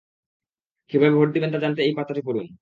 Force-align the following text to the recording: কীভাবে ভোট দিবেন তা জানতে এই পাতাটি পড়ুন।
কীভাবে 0.91 1.15
ভোট 1.17 1.29
দিবেন 1.35 1.49
তা 1.53 1.59
জানতে 1.63 1.81
এই 1.83 1.93
পাতাটি 1.97 2.21
পড়ুন। 2.27 2.47